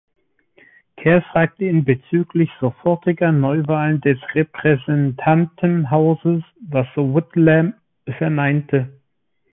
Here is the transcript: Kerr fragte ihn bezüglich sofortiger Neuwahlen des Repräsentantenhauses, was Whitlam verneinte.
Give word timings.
Kerr 0.97 1.21
fragte 1.31 1.65
ihn 1.65 1.85
bezüglich 1.85 2.49
sofortiger 2.59 3.31
Neuwahlen 3.31 4.01
des 4.01 4.17
Repräsentantenhauses, 4.33 6.41
was 6.59 6.87
Whitlam 6.97 7.75
verneinte. 8.17 8.89